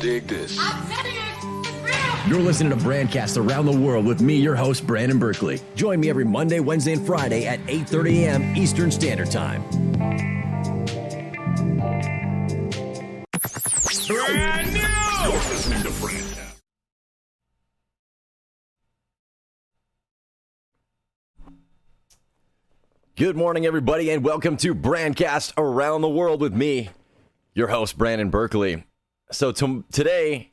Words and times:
Dig 0.00 0.28
this. 0.28 0.56
You're 2.28 2.40
listening 2.40 2.70
to 2.70 2.84
Brandcast 2.84 3.36
Around 3.36 3.66
the 3.66 3.76
World 3.76 4.06
with 4.06 4.20
me, 4.20 4.36
your 4.36 4.54
host, 4.54 4.86
Brandon 4.86 5.18
Berkeley. 5.18 5.60
Join 5.74 5.98
me 5.98 6.08
every 6.08 6.24
Monday, 6.24 6.60
Wednesday, 6.60 6.92
and 6.92 7.04
Friday 7.04 7.46
at 7.46 7.58
8.30 7.66 8.14
a.m. 8.22 8.56
Eastern 8.56 8.90
Standard 8.92 9.30
Time. 9.30 9.62
Brand 14.06 14.72
new! 14.72 14.80
You're 14.80 15.32
listening 15.32 15.82
to 15.82 15.88
Brandcast. 15.88 16.54
Good 23.16 23.36
morning, 23.36 23.66
everybody, 23.66 24.10
and 24.10 24.22
welcome 24.22 24.56
to 24.58 24.76
Brandcast 24.76 25.54
Around 25.56 26.02
the 26.02 26.08
World 26.08 26.40
with 26.40 26.54
me, 26.54 26.90
your 27.54 27.66
host, 27.68 27.98
Brandon 27.98 28.30
Berkeley. 28.30 28.84
So 29.30 29.52
to- 29.52 29.84
today 29.92 30.52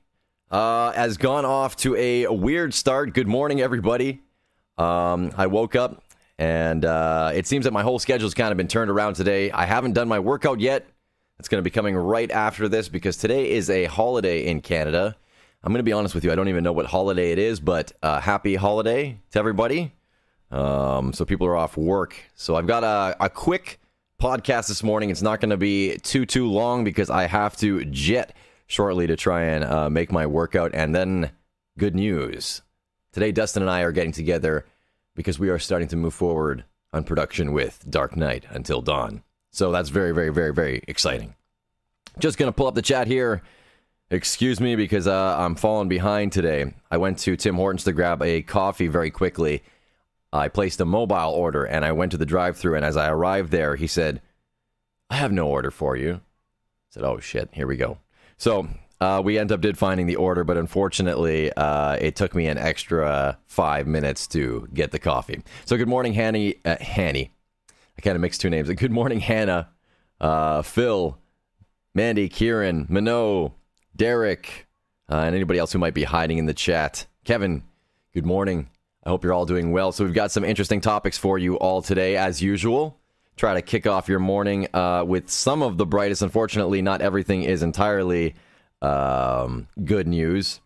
uh, 0.51 0.91
has 0.91 1.15
gone 1.15 1.45
off 1.45 1.77
to 1.77 1.95
a 1.95 2.27
weird 2.27 2.73
start. 2.73 3.13
Good 3.13 3.27
morning, 3.27 3.61
everybody. 3.61 4.21
Um, 4.77 5.31
I 5.38 5.47
woke 5.47 5.77
up, 5.77 6.03
and 6.38 6.83
uh, 6.83 7.31
it 7.33 7.47
seems 7.47 7.63
that 7.63 7.71
my 7.71 7.83
whole 7.83 7.99
schedule's 7.99 8.33
kind 8.33 8.52
of 8.52 8.57
been 8.57 8.67
turned 8.67 8.91
around 8.91 9.13
today. 9.13 9.49
I 9.49 9.66
haven't 9.66 9.93
done 9.93 10.09
my 10.09 10.19
workout 10.19 10.59
yet. 10.59 10.85
It's 11.39 11.47
going 11.47 11.59
to 11.59 11.63
be 11.63 11.69
coming 11.69 11.95
right 11.95 12.30
after 12.30 12.67
this 12.67 12.89
because 12.89 13.16
today 13.16 13.52
is 13.52 13.69
a 13.69 13.85
holiday 13.85 14.45
in 14.45 14.59
Canada. 14.59 15.16
I'm 15.63 15.71
going 15.71 15.80
to 15.80 15.83
be 15.83 15.94
honest 15.94 16.13
with 16.13 16.25
you, 16.25 16.31
I 16.33 16.35
don't 16.35 16.49
even 16.49 16.63
know 16.63 16.73
what 16.73 16.85
holiday 16.85 17.31
it 17.31 17.39
is, 17.39 17.61
but 17.61 17.94
uh, 18.03 18.19
happy 18.19 18.55
holiday 18.55 19.17
to 19.31 19.39
everybody. 19.39 19.94
Um, 20.52 21.13
so 21.13 21.23
people 21.23 21.47
are 21.47 21.55
off 21.55 21.77
work. 21.77 22.16
So 22.35 22.55
I've 22.55 22.67
got 22.67 22.83
a, 22.83 23.16
a 23.23 23.30
quick 23.30 23.80
podcast 24.21 24.67
this 24.67 24.83
morning. 24.83 25.11
It's 25.11 25.21
not 25.21 25.39
going 25.39 25.49
to 25.49 25.57
be 25.57 25.97
too 25.99 26.25
too 26.25 26.47
long 26.49 26.83
because 26.83 27.09
I 27.09 27.27
have 27.27 27.55
to 27.57 27.85
jet 27.85 28.35
shortly 28.67 29.07
to 29.07 29.15
try 29.15 29.43
and 29.43 29.63
uh, 29.63 29.89
make 29.89 30.11
my 30.11 30.25
workout. 30.25 30.71
And 30.73 30.95
then 30.95 31.31
good 31.77 31.95
news 31.95 32.61
today, 33.11 33.31
Dustin 33.31 33.63
and 33.63 33.69
I 33.69 33.81
are 33.81 33.91
getting 33.91 34.11
together 34.11 34.66
because 35.16 35.39
we 35.39 35.49
are 35.49 35.59
starting 35.59 35.88
to 35.89 35.95
move 35.95 36.13
forward 36.13 36.66
on 36.94 37.03
production 37.03 37.52
with 37.52 37.85
Dark 37.89 38.16
Knight 38.16 38.45
Until 38.49 38.81
Dawn. 38.81 39.23
So 39.52 39.72
that's 39.72 39.89
very 39.89 40.11
very 40.11 40.31
very 40.31 40.53
very 40.53 40.83
exciting. 40.88 41.35
Just 42.19 42.38
gonna 42.38 42.52
pull 42.52 42.67
up 42.67 42.75
the 42.75 42.81
chat 42.81 43.07
here. 43.07 43.41
Excuse 44.11 44.59
me 44.59 44.75
because 44.75 45.07
uh, 45.07 45.35
I'm 45.38 45.55
falling 45.55 45.89
behind 45.89 46.31
today. 46.31 46.73
I 46.91 46.97
went 46.97 47.17
to 47.19 47.35
Tim 47.35 47.55
Hortons 47.55 47.85
to 47.85 47.94
grab 47.94 48.22
a 48.22 48.44
coffee 48.44 48.88
very 48.88 49.09
quickly. 49.09 49.63
I 50.31 50.47
placed 50.47 50.79
a 50.79 50.85
mobile 50.85 51.31
order 51.31 51.63
and 51.63 51.83
I 51.83 51.91
went 51.94 52.11
to 52.11 52.17
the 52.17 52.25
drive 52.25 52.57
through. 52.57 52.75
And 52.75 52.85
as 52.85 52.97
I 52.97 53.09
arrived 53.09 53.52
there, 53.52 53.75
he 53.75 53.88
said, 53.88 54.22
I 55.09 55.16
have 55.16 55.31
no 55.31 55.47
order 55.47 55.72
for 55.72 55.95
you. 55.95 56.16
I 56.16 56.19
said, 56.91 57.03
Oh 57.03 57.19
shit, 57.19 57.50
here 57.53 57.66
we 57.66 57.77
go. 57.77 57.97
So 58.38 58.67
uh, 59.02 59.22
we 59.23 59.38
end 59.38 59.52
up 59.52 59.61
did 59.61 59.78
finding 59.78 60.08
the 60.08 60.16
order, 60.16 60.44
but 60.44 60.58
unfortunately, 60.58 61.52
uh, 61.53 61.97
it 62.00 62.16
took 62.16 62.33
me 62.36 62.47
an 62.47 62.58
extra 62.58 63.38
five 63.47 63.88
minutes 63.88 64.28
to 64.28 64.67
get 64.73 64.91
the 64.91 65.00
coffee. 65.00 65.41
So 65.66 65.78
good 65.78 65.88
morning, 65.88 66.14
Hanny. 66.14 66.56
Uh, 66.63 66.78
Hanny. 66.80 67.31
I 67.97 68.02
kind 68.02 68.16
of 68.16 68.22
mixed 68.22 68.41
two 68.41 68.50
names. 68.50 68.69
Good 68.73 68.91
morning, 68.91 69.19
Hannah, 69.22 69.69
uh, 70.19 70.61
Phil, 70.61 71.17
Mandy, 71.94 72.28
Kieran, 72.28 72.88
Minot, 72.89 73.53
Derek, 73.95 74.67
uh, 75.09 75.16
and 75.16 75.36
anybody 75.36 75.59
else 75.59 75.72
who 75.72 75.80
might 75.80 75.94
be 75.94 76.03
hiding 76.03 76.38
in 76.38 76.45
the 76.45 76.53
chat. 76.53 77.06
Kevin, 77.23 77.63
good 78.13 78.25
morning. 78.25 78.69
I 79.03 79.09
hope 79.09 79.23
you're 79.23 79.33
all 79.33 79.45
doing 79.45 79.72
well. 79.72 79.91
So, 79.91 80.03
we've 80.03 80.13
got 80.13 80.31
some 80.31 80.44
interesting 80.44 80.81
topics 80.81 81.17
for 81.17 81.38
you 81.38 81.56
all 81.58 81.81
today, 81.81 82.17
as 82.17 82.41
usual. 82.41 83.00
Try 83.36 83.55
to 83.55 83.61
kick 83.61 83.86
off 83.86 84.08
your 84.08 84.19
morning 84.19 84.67
uh, 84.73 85.03
with 85.05 85.30
some 85.30 85.61
of 85.61 85.78
the 85.78 85.86
brightest. 85.86 86.22
Unfortunately, 86.22 86.81
not 86.81 87.02
everything 87.02 87.44
is 87.44 87.64
entirely 87.64 88.36
um, 88.81 89.67
good 89.83 90.08
news. 90.08 90.61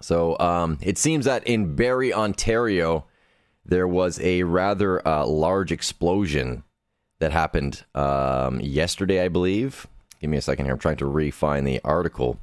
So, 0.00 0.38
um, 0.38 0.78
it 0.82 0.98
seems 0.98 1.24
that 1.26 1.46
in 1.46 1.76
Barrie, 1.76 2.12
Ontario, 2.12 3.06
there 3.64 3.88
was 3.88 4.20
a 4.20 4.42
rather 4.42 5.06
uh, 5.06 5.26
large 5.26 5.72
explosion 5.72 6.64
that 7.20 7.32
happened 7.32 7.84
um, 7.94 8.60
yesterday, 8.60 9.22
I 9.22 9.28
believe. 9.28 9.86
Give 10.20 10.30
me 10.30 10.36
a 10.36 10.42
second 10.42 10.66
here. 10.66 10.74
I'm 10.74 10.78
trying 10.80 10.96
to 10.98 11.06
refine 11.06 11.64
the 11.64 11.80
article. 11.84 12.38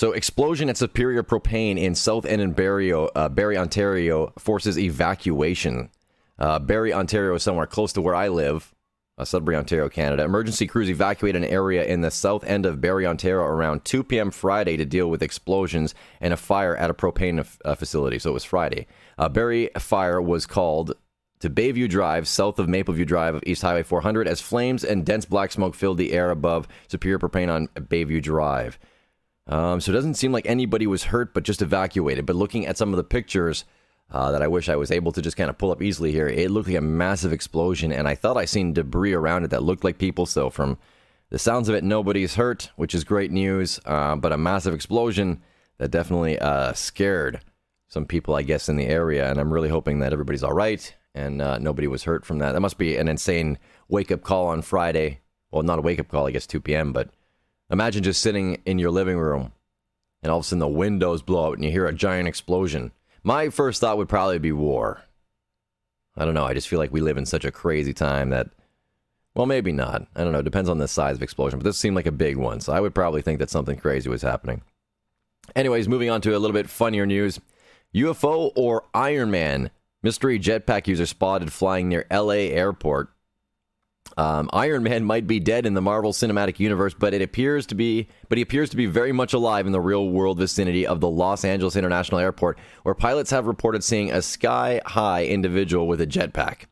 So, 0.00 0.12
explosion 0.12 0.70
at 0.70 0.78
Superior 0.78 1.22
Propane 1.22 1.78
in 1.78 1.94
South 1.94 2.24
End 2.24 2.40
and 2.40 2.56
Barrie, 2.56 2.90
uh, 2.90 3.04
Ontario 3.14 4.32
forces 4.38 4.78
evacuation. 4.78 5.90
Uh, 6.38 6.58
Barrie, 6.58 6.94
Ontario 6.94 7.34
is 7.34 7.42
somewhere 7.42 7.66
close 7.66 7.92
to 7.92 8.00
where 8.00 8.14
I 8.14 8.28
live, 8.28 8.74
uh, 9.18 9.26
Sudbury, 9.26 9.56
Ontario, 9.56 9.90
Canada. 9.90 10.24
Emergency 10.24 10.66
crews 10.66 10.88
evacuated 10.88 11.42
an 11.42 11.50
area 11.50 11.84
in 11.84 12.00
the 12.00 12.10
south 12.10 12.44
end 12.44 12.64
of 12.64 12.80
Barrie, 12.80 13.06
Ontario 13.06 13.44
around 13.44 13.84
2 13.84 14.02
p.m. 14.02 14.30
Friday 14.30 14.78
to 14.78 14.86
deal 14.86 15.10
with 15.10 15.22
explosions 15.22 15.94
and 16.18 16.32
a 16.32 16.36
fire 16.38 16.74
at 16.74 16.88
a 16.88 16.94
propane 16.94 17.46
uh, 17.66 17.74
facility. 17.74 18.18
So, 18.18 18.30
it 18.30 18.32
was 18.32 18.44
Friday. 18.44 18.86
Uh, 19.18 19.28
Barrie 19.28 19.68
Fire 19.78 20.22
was 20.22 20.46
called 20.46 20.94
to 21.40 21.50
Bayview 21.50 21.90
Drive, 21.90 22.26
south 22.26 22.58
of 22.58 22.68
Mapleview 22.68 23.06
Drive 23.06 23.34
of 23.34 23.42
East 23.44 23.60
Highway 23.60 23.82
400, 23.82 24.26
as 24.26 24.40
flames 24.40 24.82
and 24.82 25.04
dense 25.04 25.26
black 25.26 25.52
smoke 25.52 25.74
filled 25.74 25.98
the 25.98 26.14
air 26.14 26.30
above 26.30 26.66
Superior 26.88 27.18
Propane 27.18 27.52
on 27.52 27.68
Bayview 27.76 28.22
Drive. 28.22 28.78
Um, 29.50 29.80
so 29.80 29.92
it 29.92 29.94
doesn't 29.94 30.14
seem 30.14 30.32
like 30.32 30.46
anybody 30.46 30.86
was 30.86 31.04
hurt, 31.04 31.34
but 31.34 31.42
just 31.42 31.60
evacuated. 31.60 32.24
But 32.24 32.36
looking 32.36 32.66
at 32.66 32.78
some 32.78 32.90
of 32.94 32.96
the 32.96 33.04
pictures 33.04 33.64
uh, 34.10 34.30
that 34.30 34.42
I 34.42 34.48
wish 34.48 34.68
I 34.68 34.76
was 34.76 34.90
able 34.90 35.12
to 35.12 35.20
just 35.20 35.36
kind 35.36 35.50
of 35.50 35.58
pull 35.58 35.72
up 35.72 35.82
easily 35.82 36.12
here, 36.12 36.28
it 36.28 36.50
looked 36.50 36.68
like 36.68 36.78
a 36.78 36.80
massive 36.80 37.32
explosion, 37.32 37.92
and 37.92 38.08
I 38.08 38.14
thought 38.14 38.36
I 38.38 38.44
seen 38.46 38.72
debris 38.72 39.12
around 39.12 39.44
it 39.44 39.50
that 39.50 39.62
looked 39.62 39.84
like 39.84 39.98
people. 39.98 40.24
So 40.24 40.48
from 40.48 40.78
the 41.28 41.38
sounds 41.38 41.68
of 41.68 41.74
it, 41.74 41.84
nobody's 41.84 42.36
hurt, 42.36 42.70
which 42.76 42.94
is 42.94 43.04
great 43.04 43.30
news. 43.30 43.80
Uh, 43.84 44.16
but 44.16 44.32
a 44.32 44.38
massive 44.38 44.72
explosion 44.72 45.42
that 45.78 45.90
definitely 45.90 46.38
uh, 46.38 46.72
scared 46.72 47.40
some 47.88 48.06
people, 48.06 48.36
I 48.36 48.42
guess, 48.42 48.68
in 48.68 48.76
the 48.76 48.86
area. 48.86 49.28
And 49.28 49.38
I'm 49.38 49.52
really 49.52 49.68
hoping 49.68 49.98
that 49.98 50.12
everybody's 50.12 50.44
all 50.44 50.52
right 50.52 50.94
and 51.14 51.42
uh, 51.42 51.58
nobody 51.58 51.86
was 51.86 52.04
hurt 52.04 52.24
from 52.24 52.38
that. 52.38 52.52
That 52.52 52.60
must 52.60 52.78
be 52.78 52.96
an 52.96 53.08
insane 53.08 53.58
wake 53.88 54.12
up 54.12 54.22
call 54.22 54.48
on 54.48 54.62
Friday. 54.62 55.20
Well, 55.50 55.62
not 55.62 55.78
a 55.78 55.82
wake 55.82 55.98
up 55.98 56.08
call, 56.08 56.28
I 56.28 56.30
guess 56.30 56.46
2 56.46 56.60
p.m., 56.60 56.92
but 56.92 57.10
imagine 57.70 58.02
just 58.02 58.20
sitting 58.20 58.60
in 58.66 58.78
your 58.78 58.90
living 58.90 59.18
room 59.18 59.52
and 60.22 60.30
all 60.30 60.38
of 60.38 60.44
a 60.44 60.46
sudden 60.46 60.58
the 60.58 60.68
windows 60.68 61.22
blow 61.22 61.48
out 61.48 61.56
and 61.56 61.64
you 61.64 61.70
hear 61.70 61.86
a 61.86 61.92
giant 61.92 62.28
explosion. 62.28 62.92
My 63.22 63.48
first 63.48 63.80
thought 63.80 63.98
would 63.98 64.08
probably 64.08 64.38
be 64.38 64.52
war. 64.52 65.02
I 66.16 66.24
don't 66.24 66.34
know. 66.34 66.44
I 66.44 66.54
just 66.54 66.68
feel 66.68 66.78
like 66.78 66.92
we 66.92 67.00
live 67.00 67.16
in 67.16 67.26
such 67.26 67.44
a 67.44 67.52
crazy 67.52 67.92
time 67.92 68.30
that, 68.30 68.48
well, 69.34 69.46
maybe 69.46 69.72
not. 69.72 70.06
I 70.16 70.24
don't 70.24 70.32
know. 70.32 70.40
It 70.40 70.44
depends 70.44 70.68
on 70.68 70.78
the 70.78 70.88
size 70.88 71.16
of 71.16 71.22
explosion, 71.22 71.58
but 71.58 71.64
this 71.64 71.78
seemed 71.78 71.96
like 71.96 72.06
a 72.06 72.12
big 72.12 72.36
one. 72.36 72.60
So 72.60 72.72
I 72.72 72.80
would 72.80 72.94
probably 72.94 73.22
think 73.22 73.38
that 73.38 73.50
something 73.50 73.78
crazy 73.78 74.08
was 74.10 74.22
happening. 74.22 74.62
Anyways, 75.54 75.88
moving 75.88 76.10
on 76.10 76.20
to 76.22 76.36
a 76.36 76.38
little 76.38 76.54
bit 76.54 76.68
funnier 76.68 77.06
news 77.06 77.40
UFO 77.94 78.52
or 78.54 78.84
Iron 78.94 79.30
Man? 79.30 79.70
Mystery 80.02 80.38
jetpack 80.38 80.86
user 80.86 81.06
spotted 81.06 81.52
flying 81.52 81.88
near 81.88 82.06
LA 82.10 82.48
airport. 82.50 83.10
Um, 84.20 84.50
Iron 84.52 84.82
Man 84.82 85.02
might 85.02 85.26
be 85.26 85.40
dead 85.40 85.64
in 85.64 85.72
the 85.72 85.80
Marvel 85.80 86.12
Cinematic 86.12 86.60
Universe, 86.60 86.92
but 86.92 87.14
it 87.14 87.22
appears 87.22 87.64
to 87.68 87.74
be, 87.74 88.06
but 88.28 88.36
he 88.36 88.42
appears 88.42 88.68
to 88.68 88.76
be 88.76 88.84
very 88.84 89.12
much 89.12 89.32
alive 89.32 89.64
in 89.64 89.72
the 89.72 89.80
real 89.80 90.10
world 90.10 90.36
vicinity 90.36 90.86
of 90.86 91.00
the 91.00 91.08
Los 91.08 91.42
Angeles 91.42 91.74
International 91.74 92.20
Airport, 92.20 92.58
where 92.82 92.94
pilots 92.94 93.30
have 93.30 93.46
reported 93.46 93.82
seeing 93.82 94.12
a 94.12 94.20
sky-high 94.20 95.24
individual 95.24 95.88
with 95.88 96.02
a 96.02 96.06
jetpack. 96.06 96.64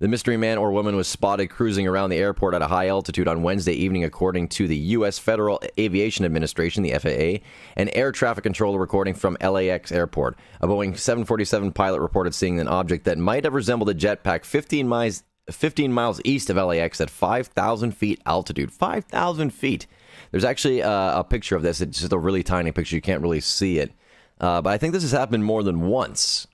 The 0.00 0.08
mystery 0.08 0.36
man 0.36 0.58
or 0.58 0.72
woman 0.72 0.94
was 0.94 1.08
spotted 1.08 1.48
cruising 1.48 1.86
around 1.86 2.10
the 2.10 2.18
airport 2.18 2.52
at 2.52 2.60
a 2.60 2.68
high 2.68 2.88
altitude 2.88 3.28
on 3.28 3.42
Wednesday 3.42 3.72
evening, 3.72 4.04
according 4.04 4.48
to 4.48 4.68
the 4.68 4.76
U.S. 4.76 5.18
Federal 5.18 5.62
Aviation 5.78 6.26
Administration, 6.26 6.82
the 6.82 6.98
FAA, 6.98 7.42
an 7.76 7.88
air 7.90 8.12
traffic 8.12 8.44
controller 8.44 8.78
recording 8.78 9.14
from 9.14 9.38
LAX 9.42 9.90
airport. 9.90 10.38
A 10.60 10.68
Boeing 10.68 10.98
747 10.98 11.72
pilot 11.72 12.00
reported 12.00 12.34
seeing 12.34 12.60
an 12.60 12.68
object 12.68 13.06
that 13.06 13.16
might 13.16 13.44
have 13.44 13.54
resembled 13.54 13.88
a 13.88 13.94
jetpack 13.94 14.44
15 14.44 14.86
miles, 14.86 15.22
15 15.52 15.92
miles 15.92 16.20
east 16.24 16.50
of 16.50 16.56
LAX 16.56 17.00
at 17.00 17.10
5,000 17.10 17.92
feet 17.92 18.20
altitude. 18.26 18.72
5,000 18.72 19.50
feet. 19.50 19.86
There's 20.30 20.44
actually 20.44 20.82
uh, 20.82 21.20
a 21.20 21.24
picture 21.24 21.56
of 21.56 21.62
this. 21.62 21.80
It's 21.80 22.00
just 22.00 22.12
a 22.12 22.18
really 22.18 22.42
tiny 22.42 22.72
picture. 22.72 22.96
You 22.96 23.02
can't 23.02 23.22
really 23.22 23.40
see 23.40 23.78
it. 23.78 23.92
Uh, 24.40 24.62
but 24.62 24.70
I 24.70 24.78
think 24.78 24.92
this 24.92 25.02
has 25.02 25.12
happened 25.12 25.44
more 25.44 25.62
than 25.62 25.82
once. 25.82 26.46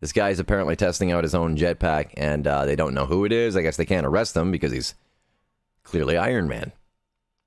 This 0.00 0.12
guy 0.12 0.30
is 0.30 0.40
apparently 0.40 0.76
testing 0.76 1.12
out 1.12 1.24
his 1.24 1.34
own 1.34 1.56
jetpack, 1.56 2.14
and 2.16 2.46
uh, 2.46 2.64
they 2.64 2.74
don't 2.74 2.94
know 2.94 3.06
who 3.06 3.24
it 3.24 3.32
is. 3.32 3.56
I 3.56 3.62
guess 3.62 3.76
they 3.76 3.84
can't 3.84 4.06
arrest 4.06 4.36
him 4.36 4.50
because 4.50 4.72
he's 4.72 4.94
clearly 5.82 6.16
Iron 6.16 6.48
Man. 6.48 6.72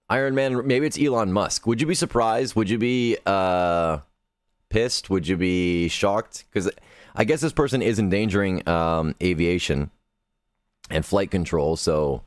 Iron 0.09 0.35
Man, 0.35 0.67
maybe 0.67 0.85
it's 0.85 0.99
Elon 0.99 1.33
Musk. 1.33 1.65
Would 1.65 1.81
you 1.81 1.87
be 1.87 1.95
surprised? 1.95 2.55
Would 2.55 2.69
you 2.69 2.77
be 2.77 3.17
uh, 3.25 3.99
pissed? 4.69 5.09
Would 5.09 5.27
you 5.27 5.37
be 5.37 5.87
shocked? 5.87 6.45
Because 6.49 6.69
I 7.15 7.23
guess 7.23 7.41
this 7.41 7.53
person 7.53 7.81
is 7.81 7.97
endangering 7.97 8.67
um, 8.69 9.15
aviation 9.21 9.89
and 10.89 11.05
flight 11.05 11.31
control. 11.31 11.75
So, 11.75 12.23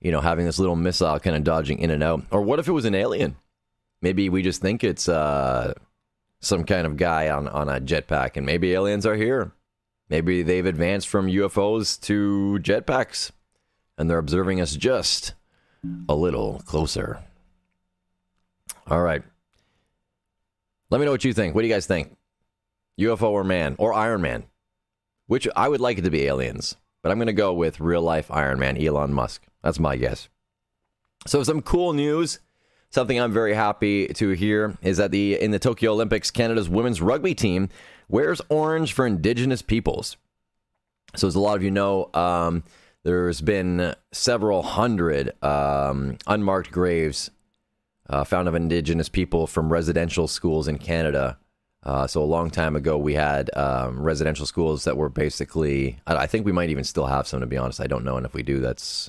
you 0.00 0.12
know, 0.12 0.20
having 0.20 0.46
this 0.46 0.58
little 0.58 0.76
missile 0.76 1.18
kind 1.20 1.36
of 1.36 1.44
dodging 1.44 1.78
in 1.78 1.90
and 1.90 2.02
out. 2.02 2.22
Or 2.30 2.42
what 2.42 2.58
if 2.58 2.68
it 2.68 2.72
was 2.72 2.84
an 2.84 2.94
alien? 2.94 3.36
Maybe 4.02 4.28
we 4.28 4.42
just 4.42 4.60
think 4.60 4.84
it's 4.84 5.08
uh, 5.08 5.74
some 6.40 6.64
kind 6.64 6.86
of 6.86 6.96
guy 6.96 7.30
on, 7.30 7.48
on 7.48 7.68
a 7.68 7.80
jetpack, 7.80 8.36
and 8.36 8.46
maybe 8.46 8.72
aliens 8.72 9.06
are 9.06 9.16
here. 9.16 9.52
Maybe 10.08 10.42
they've 10.42 10.66
advanced 10.66 11.08
from 11.08 11.26
UFOs 11.26 12.00
to 12.02 12.58
jetpacks, 12.62 13.32
and 13.98 14.08
they're 14.08 14.18
observing 14.18 14.60
us 14.60 14.76
just 14.76 15.34
a 16.08 16.14
little 16.14 16.62
closer. 16.66 17.24
All 18.88 19.02
right. 19.02 19.22
Let 20.90 20.98
me 20.98 21.04
know 21.04 21.10
what 21.10 21.24
you 21.24 21.32
think. 21.32 21.54
What 21.54 21.62
do 21.62 21.68
you 21.68 21.74
guys 21.74 21.86
think? 21.86 22.16
UFO 23.00 23.30
or 23.30 23.44
man 23.44 23.74
or 23.78 23.92
Iron 23.92 24.22
Man? 24.22 24.44
Which 25.26 25.48
I 25.56 25.68
would 25.68 25.80
like 25.80 25.98
it 25.98 26.02
to 26.02 26.10
be 26.10 26.26
aliens, 26.26 26.76
but 27.06 27.12
I'm 27.12 27.18
going 27.18 27.28
to 27.28 27.32
go 27.32 27.52
with 27.52 27.78
real 27.78 28.02
life 28.02 28.32
Iron 28.32 28.58
Man, 28.58 28.76
Elon 28.76 29.12
Musk. 29.12 29.46
That's 29.62 29.78
my 29.78 29.94
guess. 29.94 30.28
So 31.24 31.44
some 31.44 31.62
cool 31.62 31.92
news. 31.92 32.40
Something 32.90 33.20
I'm 33.20 33.32
very 33.32 33.54
happy 33.54 34.08
to 34.08 34.30
hear 34.30 34.76
is 34.82 34.96
that 34.96 35.12
the 35.12 35.40
in 35.40 35.52
the 35.52 35.60
Tokyo 35.60 35.92
Olympics, 35.92 36.32
Canada's 36.32 36.68
women's 36.68 37.00
rugby 37.00 37.32
team 37.32 37.68
wears 38.08 38.40
orange 38.48 38.92
for 38.92 39.06
Indigenous 39.06 39.62
peoples. 39.62 40.16
So 41.14 41.28
as 41.28 41.36
a 41.36 41.40
lot 41.40 41.56
of 41.56 41.62
you 41.62 41.70
know, 41.70 42.10
um, 42.12 42.64
there's 43.04 43.40
been 43.40 43.94
several 44.10 44.64
hundred 44.64 45.32
um, 45.44 46.18
unmarked 46.26 46.72
graves 46.72 47.30
uh, 48.10 48.24
found 48.24 48.48
of 48.48 48.56
Indigenous 48.56 49.08
people 49.08 49.46
from 49.46 49.72
residential 49.72 50.26
schools 50.26 50.66
in 50.66 50.78
Canada. 50.78 51.38
Uh, 51.86 52.04
so 52.04 52.20
a 52.20 52.24
long 52.24 52.50
time 52.50 52.74
ago, 52.74 52.98
we 52.98 53.14
had 53.14 53.48
um, 53.56 54.00
residential 54.02 54.44
schools 54.44 54.82
that 54.84 54.96
were 54.96 55.08
basically. 55.08 55.98
I, 56.04 56.16
I 56.16 56.26
think 56.26 56.44
we 56.44 56.50
might 56.50 56.68
even 56.70 56.82
still 56.82 57.06
have 57.06 57.28
some. 57.28 57.40
To 57.40 57.46
be 57.46 57.56
honest, 57.56 57.80
I 57.80 57.86
don't 57.86 58.04
know, 58.04 58.16
and 58.16 58.26
if 58.26 58.34
we 58.34 58.42
do, 58.42 58.58
that's 58.58 59.08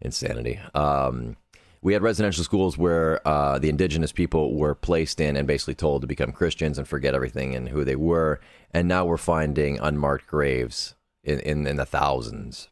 insanity. 0.00 0.60
Um, 0.74 1.36
we 1.82 1.92
had 1.92 2.02
residential 2.02 2.44
schools 2.44 2.78
where 2.78 3.20
uh, 3.26 3.58
the 3.58 3.68
indigenous 3.68 4.12
people 4.12 4.54
were 4.54 4.76
placed 4.76 5.20
in 5.20 5.36
and 5.36 5.46
basically 5.46 5.74
told 5.74 6.02
to 6.02 6.06
become 6.06 6.30
Christians 6.30 6.78
and 6.78 6.86
forget 6.86 7.16
everything 7.16 7.54
and 7.54 7.68
who 7.68 7.84
they 7.84 7.96
were. 7.96 8.40
And 8.70 8.88
now 8.88 9.04
we're 9.04 9.18
finding 9.18 9.78
unmarked 9.80 10.26
graves 10.26 10.94
in, 11.24 11.40
in, 11.40 11.66
in 11.66 11.76
the 11.76 11.84
thousands 11.84 12.70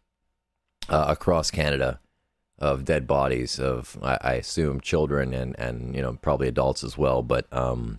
uh, 0.89 1.07
across 1.09 1.51
Canada 1.51 2.01
of 2.59 2.87
dead 2.87 3.07
bodies 3.07 3.59
of, 3.59 3.99
I, 4.03 4.19
I, 4.23 4.33
assume, 4.35 4.81
children 4.81 5.35
and, 5.35 5.59
and, 5.59 5.95
you 5.95 6.01
know, 6.01 6.17
probably 6.23 6.49
adults 6.49 6.83
as 6.83 6.97
well. 6.97 7.23
But 7.23 7.53
um, 7.53 7.99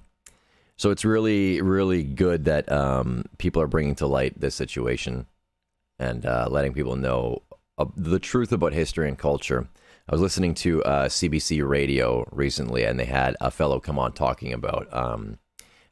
so 0.75 0.91
it's 0.91 1.05
really, 1.05 1.61
really 1.61 2.03
good 2.03 2.45
that 2.45 2.71
um, 2.71 3.25
people 3.37 3.61
are 3.61 3.67
bringing 3.67 3.95
to 3.95 4.07
light 4.07 4.39
this 4.39 4.55
situation 4.55 5.25
and 5.99 6.25
uh, 6.25 6.47
letting 6.49 6.73
people 6.73 6.95
know 6.95 7.41
uh, 7.77 7.85
the 7.95 8.19
truth 8.19 8.51
about 8.51 8.73
history 8.73 9.07
and 9.07 9.17
culture. 9.17 9.67
I 10.09 10.11
was 10.11 10.21
listening 10.21 10.53
to 10.55 10.83
uh, 10.83 11.07
CBC 11.07 11.67
radio 11.67 12.27
recently, 12.31 12.83
and 12.83 12.99
they 12.99 13.05
had 13.05 13.37
a 13.39 13.49
fellow 13.49 13.79
come 13.79 13.97
on 13.97 14.11
talking 14.11 14.51
about 14.51 14.93
um, 14.93 15.37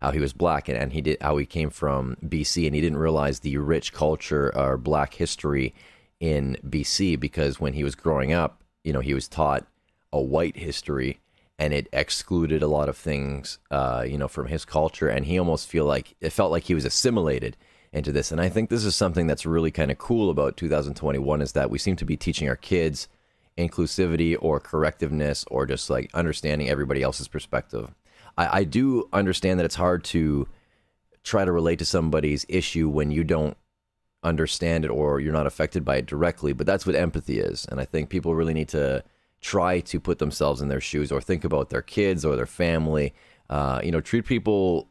how 0.02 0.12
he 0.12 0.20
was 0.20 0.34
black 0.34 0.68
and, 0.68 0.78
and 0.78 0.92
he 0.92 1.02
did 1.02 1.18
how 1.22 1.38
he 1.38 1.46
came 1.46 1.70
from 1.70 2.18
BC, 2.26 2.66
and 2.66 2.76
he 2.76 2.82
didn't 2.82 2.98
realize 2.98 3.40
the 3.40 3.58
rich 3.58 3.94
culture 3.94 4.56
or 4.56 4.78
black 4.78 5.14
history 5.14 5.74
in 6.20 6.58
BC 6.68 7.20
because 7.20 7.60
when 7.60 7.74
he 7.74 7.84
was 7.84 7.96
growing 7.96 8.34
up, 8.34 8.64
you 8.84 8.92
know, 8.92 9.00
he 9.00 9.14
was 9.14 9.28
taught 9.28 9.66
a 10.12 10.22
white 10.22 10.58
history, 10.58 11.20
and 11.62 11.76
it 11.76 11.88
excluded 11.94 12.64
a 12.64 12.68
lot 12.68 12.90
of 12.90 12.98
things, 12.98 13.60
uh, 13.70 14.04
you 14.06 14.18
know, 14.18 14.28
from 14.28 14.48
his 14.48 14.66
culture, 14.66 15.08
and 15.08 15.28
he 15.28 15.38
almost 15.38 15.70
feel 15.70 15.86
like 15.86 16.16
it 16.20 16.32
felt 16.32 16.50
like 16.52 16.64
he 16.64 16.74
was 16.74 16.86
assimilated 16.86 17.56
into 17.94 18.12
this, 18.12 18.32
and 18.32 18.42
I 18.42 18.50
think 18.50 18.72
this 18.72 18.84
is 18.84 18.96
something 18.96 19.28
that's 19.28 19.46
really 19.46 19.70
kind 19.70 19.92
of 19.92 20.00
cool 20.00 20.32
about 20.32 20.58
2021 20.58 21.40
is 21.40 21.52
that 21.52 21.70
we 21.70 21.78
seem 21.78 21.96
to 21.98 22.06
be 22.06 22.18
teaching 22.18 22.50
our 22.50 22.56
kids 22.56 23.08
inclusivity 23.60 24.36
or 24.40 24.60
correctiveness 24.60 25.46
or 25.52 25.68
just 25.68 25.88
like 25.88 26.10
understanding 26.16 26.68
everybody 26.68 27.04
else's 27.04 27.28
perspective. 27.28 27.94
I, 28.40 28.62
I 28.62 28.64
do 28.64 29.08
understand 29.14 29.60
that 29.60 29.66
it's 29.66 29.76
hard 29.76 30.04
to 30.06 30.48
try 31.24 31.46
to 31.46 31.52
relate 31.52 31.78
to 31.78 31.86
somebody's 31.86 32.44
issue 32.50 32.90
when 32.90 33.12
you 33.12 33.24
don't 33.24 33.56
understand 34.24 34.84
it 34.84 34.90
or 34.90 35.20
you're 35.20 35.32
not 35.32 35.46
affected 35.46 35.86
by 35.86 35.98
it 35.98 36.08
directly, 36.08 36.54
but 36.54 36.66
that's 36.66 36.88
what 36.88 36.96
empathy 36.96 37.40
is. 37.40 37.68
And 37.70 37.80
I 37.80 37.86
think 37.86 38.10
people 38.10 38.34
really 38.34 38.56
need 38.56 38.70
to 38.70 39.04
try 39.42 39.80
to 39.82 40.00
put 40.00 40.20
themselves 40.20 40.62
in 40.62 40.68
their 40.68 40.82
shoes 40.82 41.12
or 41.12 41.20
think 41.20 41.44
about 41.44 41.70
their 41.70 41.82
kids 41.82 42.24
or 42.24 42.36
their 42.36 42.46
family. 42.46 43.14
Uh, 43.50 43.82
you 43.84 43.92
know, 43.92 44.02
treat 44.02 44.26
people 44.26 44.88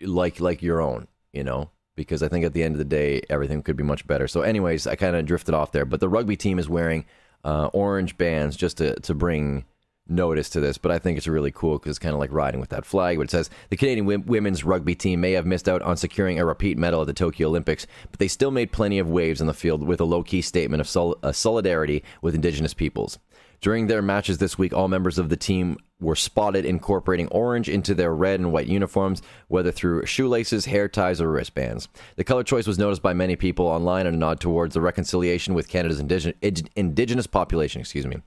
like 0.00 0.40
like 0.40 0.62
your 0.62 0.80
own, 0.80 1.06
you 1.32 1.44
know, 1.44 1.70
because 1.94 2.22
I 2.22 2.28
think 2.28 2.44
at 2.44 2.52
the 2.52 2.62
end 2.62 2.74
of 2.74 2.78
the 2.78 2.84
day, 2.84 3.22
everything 3.28 3.62
could 3.62 3.76
be 3.76 3.84
much 3.84 4.06
better. 4.06 4.26
So, 4.26 4.42
anyways, 4.42 4.86
I 4.86 4.96
kind 4.96 5.14
of 5.14 5.24
drifted 5.26 5.54
off 5.54 5.72
there, 5.72 5.84
but 5.84 6.00
the 6.00 6.08
rugby 6.08 6.36
team 6.36 6.58
is 6.58 6.68
wearing 6.68 7.04
uh, 7.44 7.66
orange 7.72 8.16
bands 8.16 8.56
just 8.56 8.78
to, 8.78 8.98
to 9.00 9.14
bring 9.14 9.64
notice 10.10 10.50
to 10.50 10.60
this, 10.60 10.76
but 10.76 10.90
I 10.90 10.98
think 10.98 11.16
it's 11.16 11.28
really 11.28 11.52
cool 11.52 11.78
because 11.78 11.90
it's 11.90 11.98
kind 11.98 12.14
of 12.14 12.20
like 12.20 12.32
riding 12.32 12.60
with 12.60 12.70
that 12.70 12.84
flag. 12.84 13.16
But 13.16 13.24
it 13.24 13.30
says 13.30 13.48
the 13.70 13.76
Canadian 13.76 14.06
w- 14.06 14.24
women's 14.26 14.64
rugby 14.64 14.94
team 14.94 15.20
may 15.20 15.32
have 15.32 15.46
missed 15.46 15.68
out 15.68 15.82
on 15.82 15.96
securing 15.96 16.38
a 16.38 16.44
repeat 16.44 16.76
medal 16.76 17.00
at 17.00 17.06
the 17.06 17.12
Tokyo 17.12 17.48
Olympics, 17.48 17.86
but 18.10 18.18
they 18.18 18.28
still 18.28 18.50
made 18.50 18.72
plenty 18.72 18.98
of 18.98 19.08
waves 19.08 19.40
on 19.40 19.46
the 19.46 19.54
field 19.54 19.82
with 19.82 20.00
a 20.00 20.04
low 20.04 20.22
key 20.22 20.42
statement 20.42 20.80
of 20.80 20.88
sol- 20.88 21.18
uh, 21.22 21.32
solidarity 21.32 22.02
with 22.22 22.34
Indigenous 22.34 22.74
peoples. 22.74 23.18
During 23.60 23.86
their 23.88 24.00
matches 24.00 24.38
this 24.38 24.56
week, 24.56 24.72
all 24.72 24.88
members 24.88 25.18
of 25.18 25.28
the 25.28 25.36
team 25.36 25.76
were 26.00 26.16
spotted 26.16 26.64
incorporating 26.64 27.28
orange 27.28 27.68
into 27.68 27.94
their 27.94 28.14
red 28.14 28.40
and 28.40 28.52
white 28.52 28.66
uniforms, 28.66 29.20
whether 29.48 29.70
through 29.70 30.06
shoelaces, 30.06 30.64
hair 30.64 30.88
ties, 30.88 31.20
or 31.20 31.30
wristbands. 31.30 31.86
The 32.16 32.24
color 32.24 32.42
choice 32.42 32.66
was 32.66 32.78
noticed 32.78 33.02
by 33.02 33.12
many 33.12 33.36
people 33.36 33.66
online 33.66 34.06
and 34.06 34.16
a 34.16 34.18
nod 34.18 34.40
towards 34.40 34.72
the 34.72 34.80
reconciliation 34.80 35.52
with 35.52 35.68
Canada's 35.68 36.00
indigenous 36.00 37.26
population. 37.26 37.82
Excuse 37.82 38.06
me. 38.06 38.22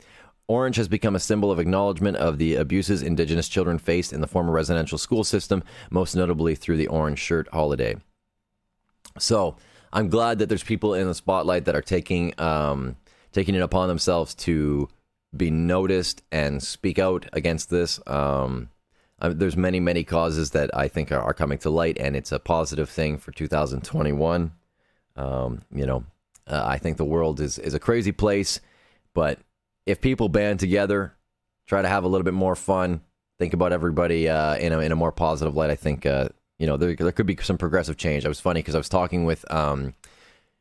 Orange 0.47 0.75
has 0.75 0.87
become 0.87 1.15
a 1.15 1.19
symbol 1.19 1.51
of 1.51 1.59
acknowledgement 1.59 2.17
of 2.17 2.37
the 2.37 2.55
abuses 2.55 3.01
Indigenous 3.01 3.47
children 3.47 3.79
faced 3.79 4.13
in 4.13 4.21
the 4.21 4.27
former 4.27 4.51
residential 4.51 4.97
school 4.97 5.23
system, 5.23 5.63
most 5.89 6.15
notably 6.15 6.53
through 6.53 6.77
the 6.77 6.87
Orange 6.87 7.17
Shirt 7.17 7.47
holiday. 7.51 7.95
So 9.17 9.55
I'm 9.91 10.09
glad 10.09 10.39
that 10.39 10.49
there's 10.49 10.63
people 10.63 10.93
in 10.93 11.07
the 11.07 11.15
spotlight 11.15 11.65
that 11.65 11.75
are 11.75 11.81
taking 11.81 12.39
um, 12.39 12.97
taking 13.31 13.55
it 13.55 13.61
upon 13.61 13.87
themselves 13.87 14.35
to 14.35 14.89
be 15.35 15.51
noticed 15.51 16.21
and 16.31 16.61
speak 16.61 16.99
out 16.99 17.25
against 17.33 17.69
this. 17.69 17.99
Um, 18.07 18.69
I, 19.19 19.29
there's 19.29 19.57
many, 19.57 19.79
many 19.79 20.03
causes 20.03 20.51
that 20.51 20.75
I 20.75 20.87
think 20.87 21.11
are, 21.11 21.21
are, 21.21 21.33
coming 21.33 21.57
to 21.59 21.69
light, 21.69 21.97
and 21.99 22.15
it's 22.15 22.31
a 22.31 22.39
positive 22.39 22.89
thing 22.89 23.17
for 23.17 23.31
2021. 23.31 24.51
Um, 25.15 25.61
you 25.73 25.85
know, 25.85 26.05
uh, 26.47 26.63
I 26.65 26.77
think 26.77 26.97
the 26.97 27.05
world 27.05 27.39
is 27.39 27.57
is 27.59 27.73
a 27.73 27.79
crazy 27.79 28.11
place, 28.11 28.59
but 29.13 29.39
if 29.85 30.01
people 30.01 30.29
band 30.29 30.59
together, 30.59 31.15
try 31.67 31.81
to 31.81 31.87
have 31.87 32.03
a 32.03 32.07
little 32.07 32.25
bit 32.25 32.33
more 32.33 32.55
fun, 32.55 33.01
think 33.39 33.53
about 33.53 33.71
everybody 33.71 34.27
uh, 34.27 34.55
in 34.57 34.73
a 34.73 34.79
in 34.79 34.91
a 34.91 34.95
more 34.95 35.11
positive 35.11 35.55
light, 35.55 35.69
I 35.69 35.75
think 35.75 36.05
uh, 36.05 36.29
you 36.59 36.67
know 36.67 36.77
there 36.77 36.95
there 36.95 37.11
could 37.11 37.27
be 37.27 37.37
some 37.41 37.57
progressive 37.57 37.97
change. 37.97 38.25
I 38.25 38.29
was 38.29 38.39
funny 38.39 38.59
because 38.59 38.75
I 38.75 38.79
was 38.79 38.89
talking 38.89 39.25
with 39.25 39.49
um, 39.51 39.93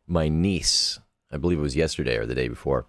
my 0.07 0.29
niece, 0.29 1.01
I 1.31 1.39
believe 1.39 1.59
it 1.59 1.63
was 1.63 1.77
yesterday 1.77 2.17
or 2.17 2.27
the 2.27 2.35
day 2.35 2.49
before 2.49 2.87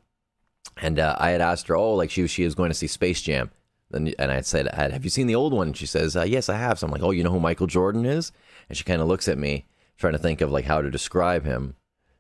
and 0.77 0.99
uh, 0.99 1.15
I 1.19 1.31
had 1.31 1.41
asked 1.41 1.67
her, 1.67 1.75
oh, 1.75 1.93
like 1.93 2.11
she 2.11 2.27
she 2.27 2.45
was 2.45 2.55
going 2.55 2.69
to 2.69 2.75
see 2.75 2.87
Space 2.87 3.21
Jam, 3.21 3.51
and 3.91 4.13
and 4.17 4.31
I 4.31 4.41
said, 4.41 4.67
have 4.73 5.03
you 5.03 5.09
seen 5.09 5.27
the 5.27 5.35
old 5.35 5.53
one? 5.53 5.67
And 5.67 5.77
she 5.77 5.85
says, 5.85 6.15
uh, 6.15 6.23
yes, 6.23 6.49
I 6.49 6.57
have. 6.57 6.79
So 6.79 6.87
I'm 6.87 6.91
like, 6.91 7.03
oh, 7.03 7.11
you 7.11 7.23
know 7.23 7.31
who 7.31 7.39
Michael 7.39 7.67
Jordan 7.67 8.05
is? 8.05 8.31
And 8.69 8.77
she 8.77 8.83
kind 8.83 9.01
of 9.01 9.07
looks 9.07 9.27
at 9.27 9.37
me, 9.37 9.65
trying 9.97 10.13
to 10.13 10.19
think 10.19 10.41
of 10.41 10.51
like 10.51 10.65
how 10.65 10.81
to 10.81 10.89
describe 10.89 11.45
him, 11.45 11.75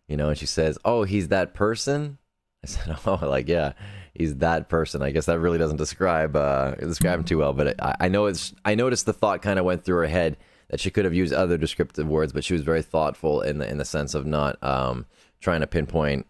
you 0.07 0.17
know. 0.17 0.29
And 0.29 0.37
she 0.37 0.45
says, 0.45 0.77
oh, 0.85 1.03
he's 1.03 1.29
that 1.29 1.53
person. 1.53 2.17
I 2.63 2.67
said, 2.67 2.95
oh, 3.05 3.19
like 3.21 3.47
yeah, 3.47 3.73
he's 4.13 4.35
that 4.37 4.69
person. 4.69 5.01
I 5.01 5.11
guess 5.11 5.25
that 5.25 5.39
really 5.39 5.57
doesn't 5.57 5.77
describe 5.77 6.35
uh, 6.35 6.75
describe 6.75 7.19
him 7.19 7.25
too 7.25 7.39
well, 7.39 7.53
but 7.53 7.81
I, 7.81 7.95
I 8.01 8.07
know 8.07 8.27
it's. 8.27 8.53
I 8.65 8.75
noticed 8.75 9.05
the 9.05 9.13
thought 9.13 9.41
kind 9.41 9.59
of 9.59 9.65
went 9.65 9.83
through 9.83 9.97
her 9.97 10.07
head 10.07 10.37
that 10.69 10.79
she 10.79 10.89
could 10.89 11.05
have 11.05 11.13
used 11.13 11.33
other 11.33 11.57
descriptive 11.57 12.07
words, 12.07 12.33
but 12.33 12.43
she 12.43 12.53
was 12.53 12.63
very 12.63 12.81
thoughtful 12.81 13.41
in 13.41 13.57
the 13.57 13.69
in 13.69 13.77
the 13.77 13.85
sense 13.85 14.13
of 14.13 14.25
not 14.25 14.61
um, 14.63 15.05
trying 15.39 15.61
to 15.61 15.67
pinpoint 15.67 16.27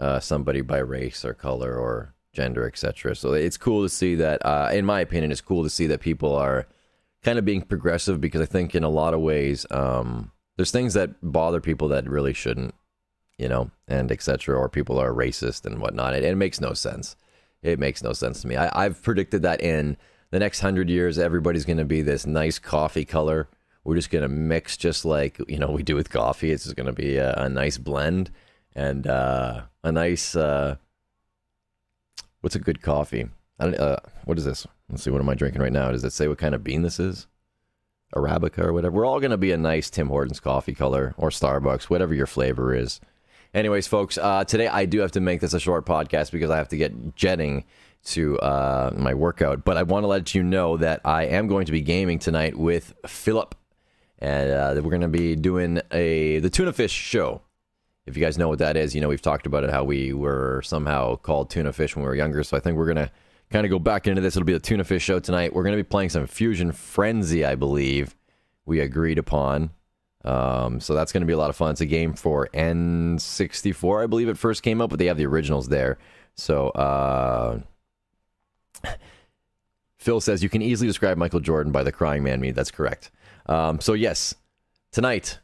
uh, 0.00 0.18
somebody 0.18 0.62
by 0.62 0.78
race 0.78 1.24
or 1.24 1.34
color 1.34 1.76
or 1.76 2.14
gender, 2.32 2.66
etc. 2.66 3.14
So 3.14 3.34
it's 3.34 3.56
cool 3.56 3.82
to 3.82 3.88
see 3.88 4.14
that. 4.16 4.44
Uh, 4.44 4.70
in 4.72 4.84
my 4.84 5.00
opinion, 5.00 5.30
it's 5.30 5.40
cool 5.40 5.62
to 5.62 5.70
see 5.70 5.86
that 5.88 6.00
people 6.00 6.34
are 6.34 6.66
kind 7.22 7.38
of 7.38 7.44
being 7.44 7.62
progressive 7.62 8.20
because 8.20 8.40
I 8.40 8.46
think 8.46 8.74
in 8.74 8.82
a 8.82 8.88
lot 8.88 9.14
of 9.14 9.20
ways, 9.20 9.66
um, 9.70 10.32
there's 10.56 10.70
things 10.70 10.94
that 10.94 11.10
bother 11.22 11.60
people 11.60 11.88
that 11.88 12.08
really 12.08 12.32
shouldn't, 12.32 12.74
you 13.38 13.48
know, 13.48 13.70
and 13.86 14.10
etc. 14.10 14.56
Or 14.56 14.68
people 14.68 14.98
are 14.98 15.12
racist 15.12 15.66
and 15.66 15.80
whatnot. 15.80 16.14
It, 16.14 16.24
it 16.24 16.36
makes 16.36 16.60
no 16.60 16.72
sense. 16.72 17.16
It 17.62 17.78
makes 17.78 18.02
no 18.02 18.12
sense 18.14 18.40
to 18.42 18.48
me. 18.48 18.56
I, 18.56 18.84
I've 18.84 19.02
predicted 19.02 19.42
that 19.42 19.60
in 19.60 19.98
the 20.30 20.38
next 20.38 20.60
hundred 20.60 20.88
years, 20.88 21.18
everybody's 21.18 21.66
going 21.66 21.78
to 21.78 21.84
be 21.84 22.00
this 22.00 22.26
nice 22.26 22.58
coffee 22.58 23.04
color. 23.04 23.48
We're 23.84 23.96
just 23.96 24.10
going 24.10 24.22
to 24.22 24.28
mix 24.28 24.76
just 24.76 25.04
like 25.04 25.38
you 25.48 25.58
know 25.58 25.70
we 25.70 25.82
do 25.82 25.94
with 25.94 26.10
coffee. 26.10 26.52
It's 26.52 26.64
just 26.64 26.76
going 26.76 26.86
to 26.86 26.92
be 26.92 27.16
a, 27.16 27.34
a 27.34 27.48
nice 27.48 27.76
blend 27.76 28.30
and 28.74 29.06
uh, 29.06 29.62
a 29.82 29.92
nice 29.92 30.36
uh, 30.36 30.76
what's 32.40 32.56
a 32.56 32.60
good 32.60 32.82
coffee? 32.82 33.28
I 33.58 33.64
don't, 33.64 33.74
uh, 33.78 33.96
what 34.24 34.38
is 34.38 34.44
this? 34.44 34.66
Let's 34.88 35.02
see. 35.02 35.10
What 35.10 35.20
am 35.20 35.28
I 35.28 35.34
drinking 35.34 35.62
right 35.62 35.72
now? 35.72 35.90
Does 35.90 36.04
it 36.04 36.12
say 36.12 36.28
what 36.28 36.38
kind 36.38 36.54
of 36.54 36.64
bean 36.64 36.82
this 36.82 36.98
is? 36.98 37.26
Arabica 38.14 38.58
or 38.60 38.72
whatever. 38.72 38.96
We're 38.96 39.06
all 39.06 39.20
going 39.20 39.30
to 39.30 39.36
be 39.36 39.52
a 39.52 39.56
nice 39.56 39.88
Tim 39.88 40.08
Hortons 40.08 40.40
coffee 40.40 40.74
color 40.74 41.14
or 41.16 41.30
Starbucks, 41.30 41.84
whatever 41.84 42.14
your 42.14 42.26
flavor 42.26 42.74
is. 42.74 43.00
Anyways, 43.54 43.86
folks, 43.86 44.18
uh, 44.18 44.44
today 44.44 44.68
I 44.68 44.84
do 44.84 45.00
have 45.00 45.12
to 45.12 45.20
make 45.20 45.40
this 45.40 45.54
a 45.54 45.60
short 45.60 45.86
podcast 45.86 46.32
because 46.32 46.50
I 46.50 46.56
have 46.56 46.68
to 46.68 46.76
get 46.76 47.14
jetting 47.14 47.64
to 48.06 48.38
uh, 48.38 48.92
my 48.96 49.14
workout. 49.14 49.64
But 49.64 49.76
I 49.76 49.82
want 49.82 50.04
to 50.04 50.08
let 50.08 50.34
you 50.34 50.42
know 50.42 50.76
that 50.78 51.00
I 51.04 51.24
am 51.24 51.46
going 51.46 51.66
to 51.66 51.72
be 51.72 51.82
gaming 51.82 52.18
tonight 52.18 52.56
with 52.56 52.94
Philip, 53.06 53.54
and 54.18 54.50
uh, 54.50 54.80
we're 54.82 54.90
going 54.90 55.02
to 55.02 55.08
be 55.08 55.36
doing 55.36 55.80
a 55.92 56.38
the 56.38 56.50
tuna 56.50 56.72
fish 56.72 56.92
show 56.92 57.42
If 58.10 58.16
you 58.16 58.24
guys 58.24 58.36
know 58.36 58.48
what 58.48 58.58
that 58.58 58.76
is, 58.76 58.94
you 58.94 59.00
know 59.00 59.08
we've 59.08 59.22
talked 59.22 59.46
about 59.46 59.64
it 59.64 59.70
how 59.70 59.84
we 59.84 60.12
were 60.12 60.62
somehow 60.64 61.16
called 61.16 61.48
tuna 61.50 61.72
fish 61.72 61.94
when 61.94 62.02
we 62.02 62.08
were 62.08 62.14
younger. 62.14 62.42
So 62.42 62.56
I 62.56 62.60
think 62.60 62.76
we're 62.76 62.86
gonna 62.86 63.10
kind 63.50 63.64
of 63.64 63.70
go 63.70 63.78
back 63.78 64.06
into 64.06 64.20
this. 64.20 64.36
It'll 64.36 64.44
be 64.44 64.52
the 64.52 64.58
tuna 64.58 64.84
fish 64.84 65.02
show 65.02 65.20
tonight. 65.20 65.54
We're 65.54 65.64
gonna 65.64 65.76
be 65.76 65.82
playing 65.82 66.10
some 66.10 66.26
Fusion 66.26 66.72
Frenzy, 66.72 67.44
I 67.44 67.54
believe. 67.54 68.16
We 68.66 68.80
agreed 68.80 69.18
upon. 69.18 69.70
Um, 70.24 70.80
so 70.80 70.94
that's 70.94 71.12
to 71.12 71.20
be 71.20 71.32
a 71.32 71.38
lot 71.38 71.50
of 71.50 71.56
fun. 71.56 71.70
It's 71.72 71.80
a 71.80 71.86
game 71.86 72.14
for 72.14 72.48
N64, 72.52 74.04
I 74.04 74.06
believe 74.06 74.28
it 74.28 74.36
first 74.36 74.62
came 74.62 74.80
up, 74.80 74.90
but 74.90 74.98
they 74.98 75.06
have 75.06 75.16
the 75.16 75.26
originals 75.26 75.68
there. 75.68 75.98
So 76.34 76.68
uh, 76.70 77.60
Phil 79.98 80.20
says 80.20 80.42
you 80.42 80.48
can 80.48 80.62
easily 80.62 80.88
describe 80.88 81.16
Michael 81.16 81.40
Jordan 81.40 81.72
by 81.72 81.82
the 81.82 81.92
crying 81.92 82.22
man 82.22 82.40
meme. 82.40 82.54
That's 82.54 82.70
correct. 82.70 83.10
Um, 83.46 83.80
so 83.80 83.94
yes, 83.94 84.34
tonight 84.92 85.38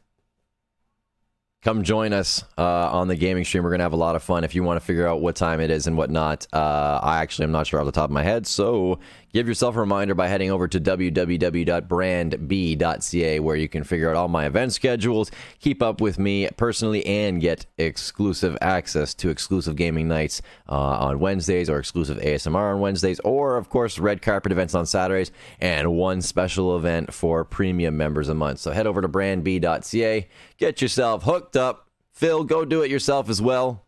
come 1.63 1.83
join 1.83 2.13
us 2.13 2.43
uh, 2.57 2.91
on 2.91 3.07
the 3.07 3.15
gaming 3.15 3.43
stream. 3.43 3.63
We're 3.63 3.71
going 3.71 3.79
to 3.79 3.85
have 3.85 3.93
a 3.93 3.97
lot 3.97 4.15
of 4.15 4.23
fun. 4.23 4.43
If 4.43 4.55
you 4.55 4.63
want 4.63 4.79
to 4.79 4.85
figure 4.85 5.07
out 5.07 5.21
what 5.21 5.35
time 5.35 5.59
it 5.59 5.71
is 5.71 5.87
and 5.87 5.97
whatnot, 5.97 6.47
uh, 6.53 6.99
I 7.01 7.17
actually 7.17 7.45
am 7.45 7.51
not 7.51 7.65
sure 7.67 7.79
off 7.79 7.85
the 7.85 7.91
top 7.91 8.09
of 8.09 8.13
my 8.13 8.23
head. 8.23 8.45
So 8.45 8.99
give 9.33 9.47
yourself 9.47 9.75
a 9.75 9.79
reminder 9.79 10.13
by 10.15 10.27
heading 10.27 10.51
over 10.51 10.67
to 10.67 10.79
www.brandb.ca 10.79 13.39
where 13.39 13.55
you 13.55 13.67
can 13.67 13.83
figure 13.83 14.09
out 14.09 14.15
all 14.15 14.27
my 14.27 14.45
event 14.45 14.73
schedules, 14.73 15.31
keep 15.59 15.81
up 15.81 15.99
with 15.99 16.19
me 16.19 16.47
personally, 16.57 17.03
and 17.05 17.41
get 17.41 17.65
exclusive 17.77 18.57
access 18.61 19.13
to 19.15 19.29
exclusive 19.29 19.75
gaming 19.75 20.07
nights 20.07 20.41
uh, 20.69 20.75
on 20.75 21.19
Wednesdays 21.19 21.69
or 21.69 21.79
exclusive 21.79 22.17
ASMR 22.17 22.73
on 22.73 22.79
Wednesdays, 22.79 23.19
or 23.21 23.57
of 23.57 23.69
course, 23.69 23.99
red 23.99 24.21
carpet 24.21 24.51
events 24.51 24.75
on 24.75 24.85
Saturdays, 24.85 25.31
and 25.59 25.93
one 25.93 26.21
special 26.21 26.77
event 26.77 27.13
for 27.13 27.43
premium 27.43 27.97
members 27.97 28.29
a 28.29 28.35
month. 28.35 28.59
So 28.59 28.71
head 28.71 28.87
over 28.87 29.01
to 29.01 29.09
brandb.ca, 29.09 30.27
get 30.57 30.81
yourself 30.81 31.23
hooked 31.23 31.55
up. 31.55 31.89
Phil, 32.11 32.43
go 32.43 32.65
do 32.65 32.81
it 32.81 32.91
yourself 32.91 33.29
as 33.29 33.41
well. 33.41 33.85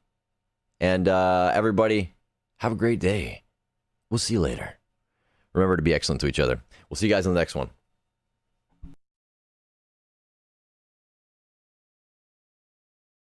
And 0.79 1.07
uh, 1.07 1.51
everybody, 1.53 2.15
have 2.57 2.71
a 2.71 2.75
great 2.75 2.99
day. 2.99 3.43
We'll 4.09 4.19
see 4.19 4.35
you 4.35 4.39
later. 4.39 4.77
Remember 5.53 5.75
to 5.75 5.83
be 5.83 5.93
excellent 5.93 6.21
to 6.21 6.27
each 6.27 6.39
other. 6.39 6.61
We'll 6.89 6.97
see 6.97 7.07
you 7.07 7.13
guys 7.13 7.25
in 7.25 7.33
the 7.33 7.39
next 7.39 7.55
one. 7.55 7.69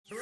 You're 0.06 0.20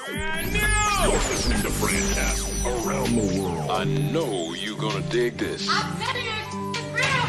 listening 1.13 1.63
to 1.63 1.69
Brandcast 1.69 2.87
around 2.87 3.17
the 3.17 3.41
world. 3.41 3.71
I 3.71 3.85
know 3.85 4.55
you're 4.55 4.79
gonna 4.79 5.03
dig 5.09 5.37
this. 5.39 5.69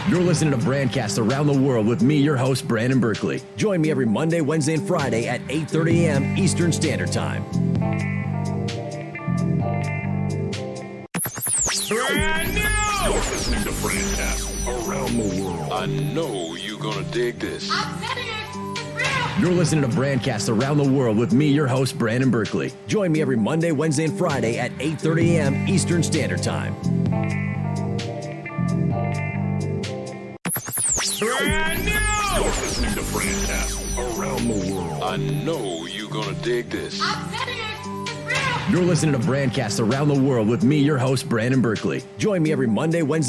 You're 0.10 0.22
listening 0.22 0.52
to 0.60 0.66
Brandcast 0.66 1.18
Around 1.18 1.48
the 1.48 1.58
World 1.58 1.88
with 1.88 2.04
me, 2.04 2.18
your 2.18 2.36
host, 2.36 2.68
Brandon 2.68 3.00
Berkeley. 3.00 3.42
Join 3.56 3.80
me 3.80 3.90
every 3.90 4.06
Monday, 4.06 4.42
Wednesday, 4.42 4.74
and 4.74 4.86
Friday 4.86 5.30
at 5.30 5.40
8.30 5.48 6.02
a.m. 6.02 6.38
Eastern 6.38 6.74
Standard 6.74 7.10
Time. 7.10 7.42
Brand 11.88 12.54
new! 12.54 12.62
You're 13.06 13.14
listening 13.32 13.64
to 13.64 13.70
Brandcast 13.70 14.68
around 14.68 15.18
the 15.18 15.42
world. 15.42 15.72
I 15.72 15.86
know 15.86 16.56
you're 16.56 16.80
gonna 16.80 17.04
dig 17.12 17.40
this. 17.40 17.72
You're 19.40 19.54
listening 19.54 19.90
to 19.90 19.96
Brandcast 19.96 20.50
Around 20.54 20.80
the 20.80 20.90
World 20.90 21.18
with 21.18 21.32
me, 21.32 21.48
your 21.48 21.68
host, 21.68 21.98
Brandon 21.98 22.30
Berkeley. 22.30 22.74
Join 22.88 23.14
me 23.14 23.22
every 23.22 23.38
Monday, 23.38 23.72
Wednesday, 23.72 24.04
and 24.06 24.18
Friday 24.18 24.60
at 24.60 24.72
8.30 24.74 25.22
a.m. 25.36 25.68
Eastern 25.68 26.04
Standard 26.04 26.44
Time. 26.44 27.53
Brand 31.24 31.86
new! 31.86 31.92
You're 32.36 32.52
listening 32.52 32.94
to 32.96 33.02
Brandcast 33.02 34.20
around 34.20 34.46
the 34.46 34.74
world. 34.74 35.04
I 35.04 35.16
know 35.16 35.86
you're 35.86 36.10
gonna 36.10 36.34
dig 36.42 36.70
this. 36.70 37.02
You're 38.70 38.82
listening 38.82 39.14
to 39.14 39.20
Brandcast 39.20 39.86
Around 39.86 40.08
the 40.08 40.22
World 40.22 40.48
with 40.48 40.64
me, 40.64 40.78
your 40.78 40.98
host, 40.98 41.30
Brandon 41.30 41.62
Berkeley. 41.62 42.02
Join 42.18 42.42
me 42.42 42.52
every 42.52 42.68
Monday, 42.68 43.04
Wednesday, 43.04 43.22